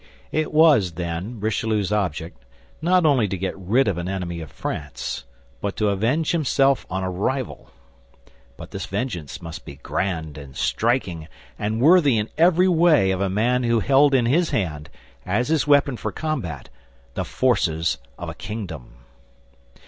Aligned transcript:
It 0.31 0.51
was, 0.51 0.93
then, 0.93 1.39
Richelieu's 1.39 1.91
object, 1.91 2.43
not 2.81 3.05
only 3.05 3.27
to 3.27 3.37
get 3.37 3.55
rid 3.55 3.87
of 3.87 3.99
an 3.99 4.09
enemy 4.09 4.41
of 4.41 4.49
France, 4.51 5.25
but 5.61 5.75
to 5.75 5.89
avenge 5.89 6.31
himself 6.31 6.87
on 6.89 7.03
a 7.03 7.09
rival; 7.11 7.69
but 8.57 8.71
this 8.71 8.87
vengeance 8.87 9.43
must 9.43 9.63
be 9.63 9.75
grand 9.75 10.39
and 10.39 10.55
striking 10.55 11.27
and 11.59 11.79
worthy 11.79 12.17
in 12.17 12.29
every 12.35 12.67
way 12.67 13.11
of 13.11 13.21
a 13.21 13.29
man 13.29 13.61
who 13.61 13.79
held 13.79 14.15
in 14.15 14.25
his 14.25 14.49
hand, 14.49 14.89
as 15.23 15.49
his 15.49 15.67
weapon 15.67 15.97
for 15.97 16.11
combat, 16.11 16.69
the 17.13 17.23
forces 17.23 17.99
of 18.17 18.27
a 18.27 18.33
kingdom. 18.33 18.95